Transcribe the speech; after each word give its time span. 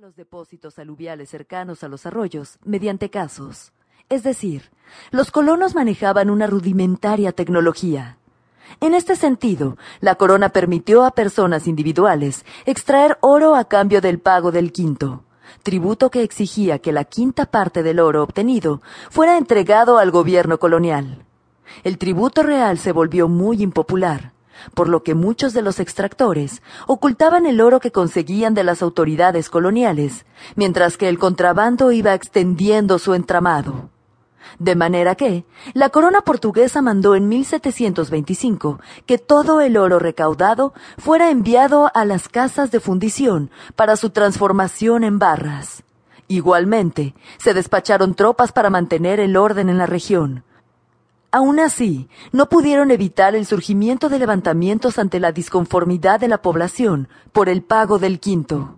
los 0.00 0.16
depósitos 0.16 0.78
aluviales 0.78 1.28
cercanos 1.28 1.84
a 1.84 1.88
los 1.88 2.06
arroyos 2.06 2.58
mediante 2.64 3.10
casos. 3.10 3.74
Es 4.08 4.22
decir, 4.22 4.70
los 5.10 5.30
colonos 5.30 5.74
manejaban 5.74 6.30
una 6.30 6.46
rudimentaria 6.46 7.32
tecnología. 7.32 8.16
En 8.80 8.94
este 8.94 9.14
sentido, 9.14 9.76
la 10.00 10.14
corona 10.14 10.48
permitió 10.48 11.04
a 11.04 11.10
personas 11.10 11.66
individuales 11.66 12.46
extraer 12.64 13.18
oro 13.20 13.54
a 13.54 13.64
cambio 13.66 14.00
del 14.00 14.20
pago 14.20 14.52
del 14.52 14.72
quinto, 14.72 15.24
tributo 15.62 16.10
que 16.10 16.22
exigía 16.22 16.78
que 16.78 16.92
la 16.92 17.04
quinta 17.04 17.44
parte 17.44 17.82
del 17.82 18.00
oro 18.00 18.22
obtenido 18.22 18.80
fuera 19.10 19.36
entregado 19.36 19.98
al 19.98 20.10
gobierno 20.10 20.58
colonial. 20.58 21.26
El 21.84 21.98
tributo 21.98 22.42
real 22.42 22.78
se 22.78 22.92
volvió 22.92 23.28
muy 23.28 23.62
impopular 23.62 24.32
por 24.74 24.88
lo 24.88 25.02
que 25.02 25.14
muchos 25.14 25.52
de 25.52 25.62
los 25.62 25.80
extractores 25.80 26.62
ocultaban 26.86 27.46
el 27.46 27.60
oro 27.60 27.80
que 27.80 27.92
conseguían 27.92 28.54
de 28.54 28.64
las 28.64 28.82
autoridades 28.82 29.50
coloniales, 29.50 30.26
mientras 30.56 30.96
que 30.96 31.08
el 31.08 31.18
contrabando 31.18 31.92
iba 31.92 32.14
extendiendo 32.14 32.98
su 32.98 33.14
entramado. 33.14 33.90
De 34.58 34.74
manera 34.74 35.14
que, 35.14 35.44
la 35.74 35.90
corona 35.90 36.22
portuguesa 36.22 36.82
mandó 36.82 37.14
en 37.14 37.28
1725 37.28 38.80
que 39.06 39.18
todo 39.18 39.60
el 39.60 39.76
oro 39.76 39.98
recaudado 39.98 40.74
fuera 40.98 41.30
enviado 41.30 41.90
a 41.94 42.04
las 42.04 42.28
casas 42.28 42.70
de 42.70 42.80
fundición 42.80 43.50
para 43.76 43.96
su 43.96 44.10
transformación 44.10 45.04
en 45.04 45.18
barras. 45.18 45.84
Igualmente, 46.28 47.14
se 47.38 47.54
despacharon 47.54 48.14
tropas 48.14 48.52
para 48.52 48.70
mantener 48.70 49.18
el 49.18 49.36
orden 49.36 49.68
en 49.68 49.78
la 49.78 49.86
región, 49.86 50.44
Aún 51.32 51.60
así, 51.60 52.08
no 52.32 52.48
pudieron 52.48 52.90
evitar 52.90 53.36
el 53.36 53.46
surgimiento 53.46 54.08
de 54.08 54.18
levantamientos 54.18 54.98
ante 54.98 55.20
la 55.20 55.30
disconformidad 55.30 56.18
de 56.18 56.26
la 56.26 56.42
población 56.42 57.08
por 57.32 57.48
el 57.48 57.62
pago 57.62 58.00
del 58.00 58.18
quinto. 58.18 58.76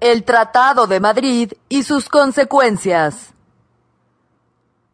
El 0.00 0.24
Tratado 0.24 0.86
de 0.86 1.00
Madrid 1.00 1.52
y 1.68 1.82
sus 1.82 2.08
consecuencias. 2.08 3.34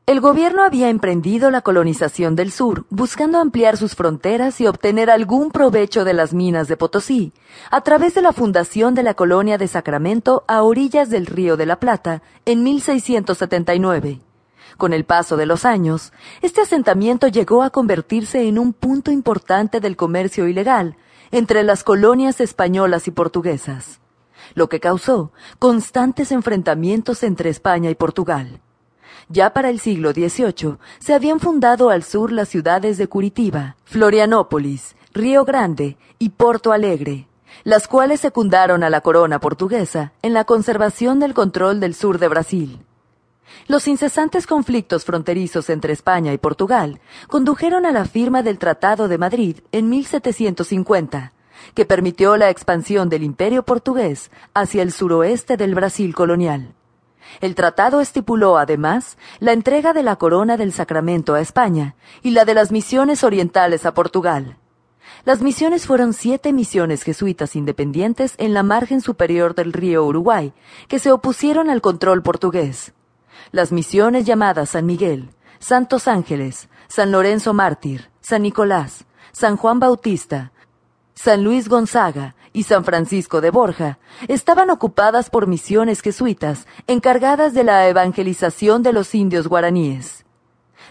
El 0.06 0.20
gobierno 0.20 0.62
había 0.62 0.88
emprendido 0.88 1.50
la 1.50 1.62
colonización 1.62 2.36
del 2.36 2.52
sur, 2.52 2.86
buscando 2.90 3.40
ampliar 3.40 3.76
sus 3.76 3.96
fronteras 3.96 4.60
y 4.60 4.68
obtener 4.68 5.10
algún 5.10 5.50
provecho 5.50 6.04
de 6.04 6.14
las 6.14 6.32
minas 6.32 6.68
de 6.68 6.76
Potosí, 6.76 7.32
a 7.72 7.80
través 7.80 8.14
de 8.14 8.22
la 8.22 8.32
fundación 8.32 8.94
de 8.94 9.02
la 9.02 9.14
colonia 9.14 9.58
de 9.58 9.66
Sacramento 9.66 10.44
a 10.46 10.62
orillas 10.62 11.10
del 11.10 11.26
Río 11.26 11.56
de 11.56 11.66
la 11.66 11.80
Plata 11.80 12.22
en 12.44 12.62
1679. 12.62 14.20
Con 14.76 14.92
el 14.92 15.04
paso 15.04 15.36
de 15.36 15.46
los 15.46 15.64
años, 15.64 16.12
este 16.40 16.60
asentamiento 16.60 17.26
llegó 17.26 17.64
a 17.64 17.70
convertirse 17.70 18.46
en 18.46 18.60
un 18.60 18.74
punto 18.74 19.10
importante 19.10 19.80
del 19.80 19.96
comercio 19.96 20.46
ilegal 20.46 20.96
entre 21.32 21.64
las 21.64 21.82
colonias 21.82 22.40
españolas 22.40 23.08
y 23.08 23.10
portuguesas, 23.10 23.98
lo 24.54 24.68
que 24.68 24.78
causó 24.78 25.32
constantes 25.58 26.30
enfrentamientos 26.30 27.24
entre 27.24 27.50
España 27.50 27.90
y 27.90 27.96
Portugal. 27.96 28.60
Ya 29.28 29.52
para 29.52 29.70
el 29.70 29.80
siglo 29.80 30.12
XVIII 30.12 30.76
se 31.00 31.12
habían 31.12 31.40
fundado 31.40 31.90
al 31.90 32.04
sur 32.04 32.30
las 32.30 32.48
ciudades 32.48 32.96
de 32.96 33.08
Curitiba, 33.08 33.76
Florianópolis, 33.84 34.94
Río 35.12 35.44
Grande 35.44 35.96
y 36.20 36.28
Porto 36.30 36.70
Alegre, 36.70 37.26
las 37.64 37.88
cuales 37.88 38.20
secundaron 38.20 38.84
a 38.84 38.90
la 38.90 39.00
corona 39.00 39.40
portuguesa 39.40 40.12
en 40.22 40.32
la 40.32 40.44
conservación 40.44 41.18
del 41.18 41.34
control 41.34 41.80
del 41.80 41.94
sur 41.94 42.20
de 42.20 42.28
Brasil. 42.28 42.78
Los 43.66 43.88
incesantes 43.88 44.46
conflictos 44.46 45.04
fronterizos 45.04 45.70
entre 45.70 45.92
España 45.92 46.32
y 46.32 46.38
Portugal 46.38 47.00
condujeron 47.26 47.84
a 47.84 47.90
la 47.90 48.04
firma 48.04 48.44
del 48.44 48.58
Tratado 48.58 49.08
de 49.08 49.18
Madrid 49.18 49.58
en 49.72 49.88
1750, 49.88 51.32
que 51.74 51.84
permitió 51.84 52.36
la 52.36 52.50
expansión 52.50 53.08
del 53.08 53.24
imperio 53.24 53.64
portugués 53.64 54.30
hacia 54.54 54.82
el 54.82 54.92
suroeste 54.92 55.56
del 55.56 55.74
Brasil 55.74 56.14
colonial. 56.14 56.74
El 57.40 57.54
tratado 57.54 58.00
estipuló, 58.00 58.58
además, 58.58 59.18
la 59.40 59.52
entrega 59.52 59.92
de 59.92 60.02
la 60.02 60.16
corona 60.16 60.56
del 60.56 60.72
Sacramento 60.72 61.34
a 61.34 61.40
España 61.40 61.96
y 62.22 62.30
la 62.30 62.44
de 62.44 62.54
las 62.54 62.72
misiones 62.72 63.24
orientales 63.24 63.86
a 63.86 63.94
Portugal. 63.94 64.56
Las 65.24 65.42
misiones 65.42 65.86
fueron 65.86 66.12
siete 66.12 66.52
misiones 66.52 67.02
jesuitas 67.02 67.56
independientes 67.56 68.34
en 68.38 68.54
la 68.54 68.62
margen 68.62 69.00
superior 69.00 69.54
del 69.54 69.72
río 69.72 70.04
Uruguay, 70.04 70.52
que 70.88 70.98
se 70.98 71.10
opusieron 71.10 71.68
al 71.68 71.80
control 71.80 72.22
portugués. 72.22 72.92
Las 73.50 73.72
misiones 73.72 74.24
llamadas 74.24 74.70
San 74.70 74.86
Miguel, 74.86 75.30
Santos 75.58 76.08
Ángeles, 76.08 76.68
San 76.88 77.10
Lorenzo 77.10 77.54
Mártir, 77.54 78.10
San 78.20 78.42
Nicolás, 78.42 79.04
San 79.32 79.56
Juan 79.56 79.80
Bautista, 79.80 80.52
San 81.14 81.42
Luis 81.42 81.68
Gonzaga 81.68 82.36
y 82.56 82.62
San 82.62 82.84
Francisco 82.84 83.42
de 83.42 83.50
Borja 83.50 83.98
estaban 84.28 84.70
ocupadas 84.70 85.28
por 85.28 85.46
misiones 85.46 86.00
jesuitas 86.00 86.66
encargadas 86.86 87.52
de 87.52 87.64
la 87.64 87.86
evangelización 87.86 88.82
de 88.82 88.94
los 88.94 89.14
indios 89.14 89.46
guaraníes. 89.46 90.24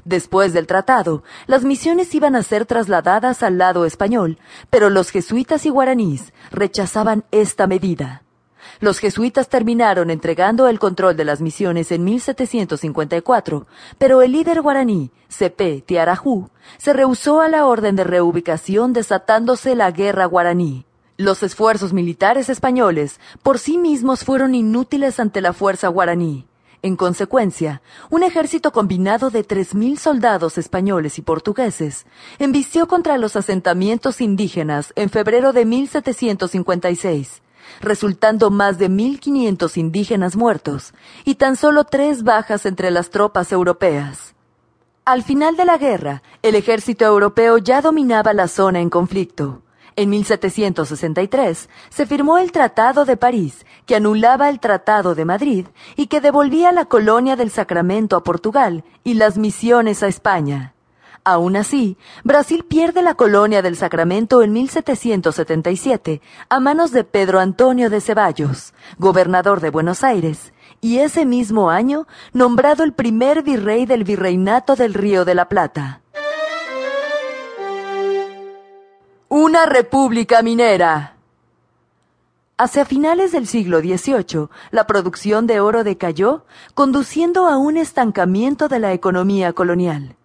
Después 0.04 0.54
del 0.54 0.68
tratado, 0.68 1.24
las 1.48 1.64
misiones 1.64 2.14
iban 2.14 2.36
a 2.36 2.44
ser 2.44 2.68
trasladadas 2.68 3.42
al 3.42 3.58
lado 3.58 3.86
español, 3.86 4.38
pero 4.70 4.92
los 4.92 5.10
jesuitas 5.10 5.66
y 5.66 5.72
guaraníes 5.72 6.34
rechazaban 6.52 7.24
esta 7.32 7.66
medida. 7.66 8.22
Los 8.80 9.00
jesuitas 9.00 9.50
terminaron 9.50 10.12
entregando 10.12 10.68
el 10.68 10.78
control 10.78 11.18
de 11.18 11.26
las 11.26 11.42
misiones 11.42 11.92
en 11.92 12.04
1754, 12.04 13.66
pero 13.98 14.22
el 14.22 14.34
líder 14.34 14.62
guaraní, 14.62 15.10
Cepé 15.30 15.82
Tiarajú, 15.82 16.52
se 16.78 16.94
rehusó 16.94 17.42
a 17.42 17.50
la 17.50 17.66
orden 17.66 17.96
de 17.96 18.04
reubicación 18.04 18.94
desatándose 18.94 19.74
la 19.74 19.90
guerra 19.90 20.26
guaraní. 20.26 20.86
Los 21.18 21.44
esfuerzos 21.44 21.94
militares 21.94 22.50
españoles 22.50 23.22
por 23.42 23.58
sí 23.58 23.78
mismos 23.78 24.26
fueron 24.26 24.54
inútiles 24.54 25.18
ante 25.22 25.40
la 25.40 25.54
fuerza 25.54 25.88
guaraní. 25.88 26.46
En 26.82 26.98
consecuencia, 26.98 27.82
un 28.10 28.22
ejército 28.22 28.74
combinado 28.74 29.30
de 29.30 29.46
tres 29.46 29.76
mil 29.76 29.98
soldados 29.98 30.58
españoles 30.58 31.18
y 31.18 31.22
portugueses 31.22 32.06
embistió 32.38 32.90
contra 32.90 33.18
los 33.18 33.38
asentamientos 33.38 34.20
indígenas 34.20 34.92
en 34.98 35.10
febrero 35.10 35.54
de 35.54 35.64
1756 35.64 37.42
resultando 37.82 38.52
más 38.52 38.78
de 38.78 38.92
1.500 38.92 39.78
indígenas 39.78 40.36
muertos 40.36 40.94
y 41.24 41.36
tan 41.36 41.56
solo 41.56 41.86
tres 41.86 42.24
bajas 42.24 42.66
entre 42.68 42.92
las 42.92 43.10
tropas 43.10 43.52
europeas. 43.52 44.36
Al 45.04 45.24
final 45.24 45.56
de 45.56 45.66
la 45.66 45.78
guerra, 45.78 46.22
el 46.44 46.54
ejército 46.54 47.06
europeo 47.06 47.58
ya 47.58 47.82
dominaba 47.82 48.34
la 48.34 48.48
zona 48.48 48.82
en 48.82 48.92
conflicto. 48.92 49.64
En 49.98 50.10
1763 50.10 51.70
se 51.90 52.06
firmó 52.06 52.38
el 52.38 52.52
Tratado 52.52 53.06
de 53.06 53.16
París, 53.16 53.66
que 53.86 53.96
anulaba 53.96 54.50
el 54.50 54.60
Tratado 54.60 55.16
de 55.16 55.24
Madrid 55.24 55.68
y 55.96 56.08
que 56.08 56.20
devolvía 56.20 56.74
la 56.74 56.86
colonia 56.86 57.38
del 57.38 57.50
Sacramento 57.50 58.18
a 58.18 58.24
Portugal 58.24 58.84
y 59.06 59.14
las 59.14 59.38
misiones 59.38 60.04
a 60.04 60.08
España. 60.08 60.74
Aún 61.24 61.56
así, 61.56 61.98
Brasil 62.24 62.66
pierde 62.68 63.02
la 63.02 63.16
colonia 63.16 63.62
del 63.62 63.78
Sacramento 63.78 64.44
en 64.44 64.52
1777 64.52 66.22
a 66.50 66.60
manos 66.60 66.92
de 66.92 67.04
Pedro 67.04 67.40
Antonio 67.40 67.90
de 67.90 68.02
Ceballos, 68.02 68.74
gobernador 69.00 69.62
de 69.62 69.72
Buenos 69.72 70.04
Aires, 70.04 70.54
y 70.82 71.00
ese 71.00 71.26
mismo 71.26 71.72
año 71.72 72.06
nombrado 72.34 72.84
el 72.84 72.94
primer 72.94 73.44
virrey 73.44 73.86
del 73.88 74.04
virreinato 74.04 74.76
del 74.76 74.94
Río 74.94 75.26
de 75.26 75.36
la 75.36 75.50
Plata. 75.50 76.02
Una 79.28 79.66
república 79.66 80.42
minera. 80.42 81.16
Hacia 82.58 82.86
finales 82.86 83.32
del 83.32 83.48
siglo 83.48 83.80
XVIII, 83.80 84.50
la 84.72 84.88
producción 84.88 85.48
de 85.48 85.60
oro 85.60 85.84
decayó, 85.84 86.46
conduciendo 86.74 87.48
a 87.48 87.58
un 87.58 87.78
estancamiento 87.78 88.68
de 88.68 88.80
la 88.80 88.94
economía 88.94 89.54
colonial 89.54 90.16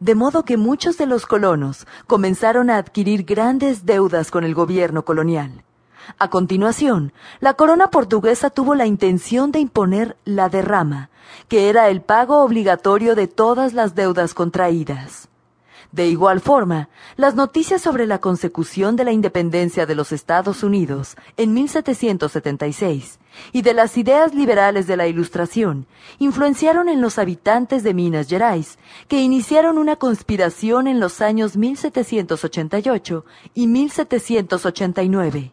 de 0.00 0.14
modo 0.14 0.44
que 0.44 0.56
muchos 0.56 0.98
de 0.98 1.06
los 1.06 1.26
colonos 1.26 1.86
comenzaron 2.06 2.70
a 2.70 2.76
adquirir 2.76 3.24
grandes 3.24 3.86
deudas 3.86 4.30
con 4.30 4.44
el 4.44 4.54
gobierno 4.54 5.04
colonial. 5.04 5.64
A 6.18 6.28
continuación, 6.28 7.12
la 7.40 7.54
corona 7.54 7.88
portuguesa 7.88 8.50
tuvo 8.50 8.74
la 8.74 8.86
intención 8.86 9.52
de 9.52 9.60
imponer 9.60 10.16
la 10.24 10.48
derrama, 10.48 11.10
que 11.48 11.68
era 11.68 11.88
el 11.88 12.00
pago 12.00 12.42
obligatorio 12.42 13.14
de 13.14 13.26
todas 13.26 13.72
las 13.72 13.94
deudas 13.94 14.34
contraídas. 14.34 15.28
De 15.92 16.08
igual 16.08 16.40
forma, 16.40 16.88
las 17.16 17.34
noticias 17.34 17.80
sobre 17.80 18.06
la 18.06 18.18
consecución 18.18 18.96
de 18.96 19.04
la 19.04 19.12
independencia 19.12 19.86
de 19.86 19.94
los 19.94 20.12
Estados 20.12 20.62
Unidos 20.62 21.16
en 21.36 21.54
1776 21.54 23.18
y 23.52 23.62
de 23.62 23.74
las 23.74 23.96
ideas 23.96 24.34
liberales 24.34 24.86
de 24.86 24.96
la 24.96 25.06
Ilustración 25.06 25.86
influenciaron 26.18 26.88
en 26.88 27.00
los 27.00 27.18
habitantes 27.18 27.82
de 27.82 27.94
Minas 27.94 28.28
Gerais, 28.28 28.78
que 29.08 29.20
iniciaron 29.20 29.78
una 29.78 29.96
conspiración 29.96 30.86
en 30.86 31.00
los 31.00 31.20
años 31.20 31.56
1788 31.56 33.24
y 33.54 33.66
1789. 33.66 35.52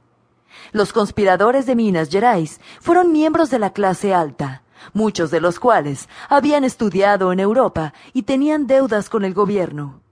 Los 0.72 0.94
conspiradores 0.94 1.66
de 1.66 1.76
Minas 1.76 2.10
Gerais 2.10 2.60
fueron 2.80 3.12
miembros 3.12 3.50
de 3.50 3.60
la 3.60 3.72
clase 3.72 4.14
alta, 4.14 4.64
muchos 4.94 5.32
de 5.32 5.42
los 5.42 5.60
cuales 5.60 6.10
habían 6.30 6.64
estudiado 6.64 7.32
en 7.32 7.40
Europa 7.40 7.94
y 8.14 8.24
tenían 8.24 8.68
deudas 8.68 9.10
con 9.10 9.26
el 9.26 9.34
gobierno. 9.34 10.03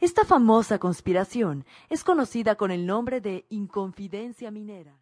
Esta 0.00 0.24
famosa 0.24 0.78
conspiración 0.78 1.66
es 1.90 2.04
conocida 2.04 2.54
con 2.54 2.70
el 2.70 2.86
nombre 2.86 3.20
de 3.20 3.44
Inconfidencia 3.50 4.50
Minera. 4.50 4.96